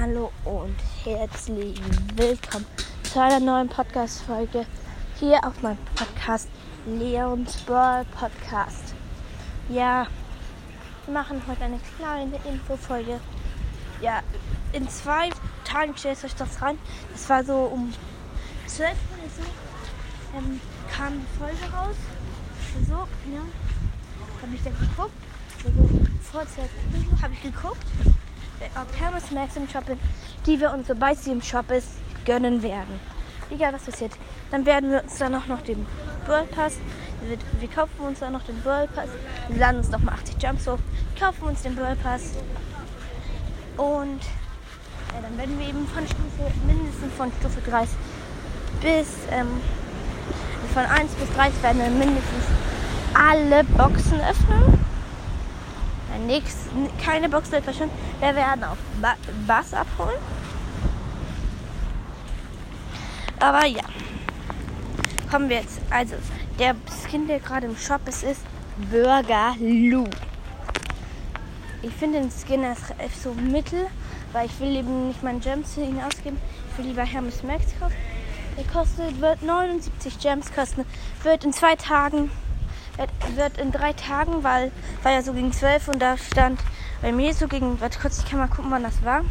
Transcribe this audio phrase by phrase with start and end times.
[0.00, 1.80] Hallo und herzlich
[2.14, 2.64] willkommen
[3.02, 4.64] zu einer neuen Podcast-Folge
[5.18, 6.48] hier auf meinem Podcast
[6.86, 8.94] Leons Brawl Podcast.
[9.68, 10.06] Ja,
[11.04, 13.18] wir machen heute eine kleine Infofolge.
[14.00, 14.20] Ja,
[14.72, 15.30] in zwei
[15.64, 16.78] Tagen stellt euch das rein.
[17.10, 17.92] Das war so um
[18.68, 18.96] 12 Uhr
[19.36, 20.60] so, ähm,
[20.96, 21.96] kam die Folge raus.
[22.86, 23.40] So, ja,
[24.42, 25.10] habe ich dann geguckt.
[25.64, 25.88] Also,
[26.30, 26.56] vor 12
[27.10, 27.84] Uhr habe ich geguckt
[28.74, 29.84] ob Hermes Max im Shop
[30.46, 31.88] die wir uns, sobald sie im Shop ist,
[32.24, 33.00] gönnen werden.
[33.50, 34.12] Egal was passiert.
[34.50, 35.86] Dann werden wir uns dann auch noch den
[36.26, 36.78] World Pass,
[37.22, 39.08] wir, wir kaufen uns dann noch den World Pass,
[39.48, 40.78] wir laden uns nochmal 80 Jumps hoch,
[41.18, 42.34] kaufen uns den World Pass
[43.76, 44.20] und
[45.14, 47.96] ja, dann werden wir eben von Stufe, mindestens von Stufe 30
[48.82, 49.48] bis, ähm,
[50.74, 52.44] von 1 bis 30 werden wir mindestens
[53.14, 54.78] alle Boxen öffnen.
[56.26, 56.54] Nix,
[57.04, 57.94] keine Box wird verschwinden.
[58.20, 58.64] Wir werden
[59.00, 59.14] ba
[59.46, 60.18] Bass abholen.
[63.40, 63.82] Aber ja.
[65.30, 65.80] Kommen wir jetzt.
[65.90, 66.14] Also,
[66.58, 66.74] der
[67.04, 68.40] Skin, der gerade im Shop ist, ist
[68.90, 70.08] Burger Lou.
[71.82, 73.86] Ich finde den Skin ist so mittel,
[74.32, 76.38] weil ich will eben nicht meinen Gems für ihn ausgeben.
[76.72, 77.94] Ich will lieber Hermes Max kaufen.
[78.56, 80.84] Der kostet, wird 79 Gems kosten.
[81.22, 82.30] Wird in zwei Tagen
[83.34, 86.60] wird in drei Tagen, weil war ja so gegen zwölf und da stand
[87.00, 89.24] bei mir so gegen, warte kurz, ich kann mal gucken, wann das war.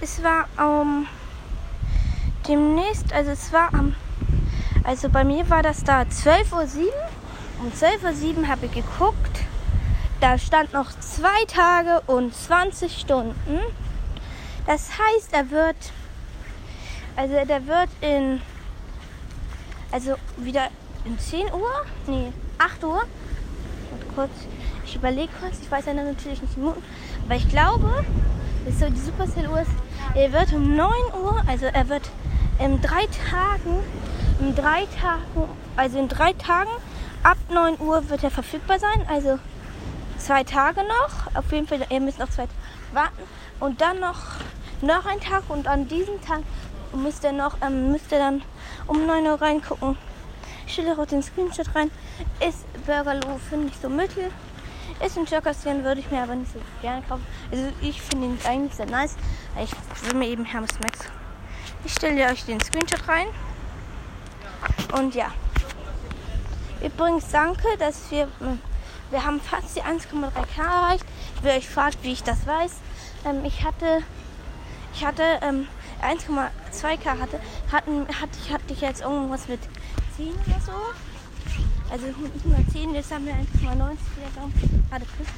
[0.00, 1.06] Es war um,
[2.46, 3.94] demnächst, also es war am,
[4.84, 6.92] also bei mir war das da 12.07 Uhr.
[7.60, 9.40] Um 12.07 Uhr habe ich geguckt.
[10.20, 13.60] Da stand noch zwei Tage und 20 Stunden.
[14.66, 15.76] Das heißt, er wird,
[17.16, 18.40] also der wird in
[19.94, 20.70] also wieder
[21.04, 21.70] in 10 Uhr?
[22.08, 23.02] Nee, 8 Uhr.
[23.92, 24.32] Und kurz,
[24.84, 26.82] ich überlege kurz, ich weiß ja natürlich nicht Minuten,
[27.24, 28.04] aber ich glaube,
[28.66, 29.70] ist so die Supercell-Uhr ist,
[30.16, 30.90] er wird um 9
[31.22, 32.10] Uhr, also er wird
[32.58, 33.78] in drei Tagen,
[34.40, 36.70] in drei Tagen, also in drei Tagen,
[37.22, 39.38] ab 9 Uhr wird er verfügbar sein, also
[40.18, 42.48] zwei Tage noch, auf jeden Fall, ihr müsst noch zwei
[42.92, 43.22] warten.
[43.60, 44.22] Und dann noch,
[44.82, 46.40] noch ein Tag und an diesem Tag
[46.94, 48.42] müsst ihr noch, ähm, müsst ihr dann
[48.86, 49.96] um 9 Uhr reingucken.
[50.66, 51.90] Ich stelle auch den Screenshot rein.
[52.46, 54.30] Ist Burgerloo, finde ich so mittel.
[55.04, 57.26] Ist ein Jockerskin, würde ich mir aber nicht so gerne kaufen.
[57.50, 59.16] Also ich finde ihn eigentlich sehr nice.
[59.62, 59.70] Ich
[60.06, 61.00] will mir eben Hermes Max.
[61.84, 63.26] Ich stelle euch den Screenshot rein.
[64.96, 65.32] Und ja.
[66.82, 68.28] Übrigens danke, dass wir
[69.10, 71.04] wir haben fast die 1,3k erreicht.
[71.36, 72.72] Ich will euch fragen, wie ich das weiß.
[73.24, 74.02] Ähm, ich hatte
[74.94, 75.68] ich hatte ähm,
[76.02, 77.40] 1,2k hatte,
[77.70, 79.60] hatten, hatte, ich, hatte ich jetzt irgendwas mit
[80.16, 80.72] 10 oder so.
[81.90, 83.44] Also 110, jetzt haben wir 1,90
[84.90, 85.28] gerade plus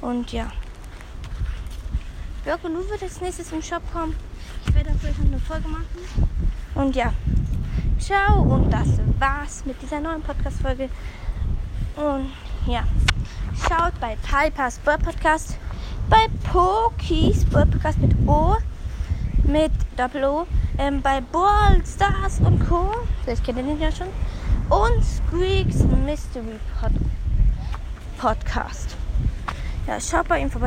[0.00, 0.50] Und ja.
[2.44, 4.16] Birke Lu wird als nächstes im Shop kommen.
[4.66, 6.28] Ich werde dafür noch eine Folge machen.
[6.74, 7.12] Und ja.
[7.98, 10.88] Ciao und das war's mit dieser neuen Podcast-Folge.
[11.96, 12.30] Und
[12.66, 12.84] ja.
[13.68, 15.58] Schaut bei Piper's Bird Podcast,
[16.08, 18.56] bei Pokis Podcast mit O
[19.44, 20.46] mit Doppel O
[20.78, 22.90] ähm, bei Ball Stars und Co.
[23.22, 24.08] Vielleicht kennt ihr den ja schon.
[24.70, 26.92] Und Squeaks Mystery Pod
[28.18, 28.96] Podcast.
[29.86, 30.66] Ja, schaut bei ihm vorbei.